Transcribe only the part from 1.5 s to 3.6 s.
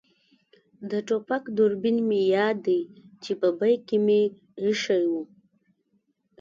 دوربین مې یاد دی چې په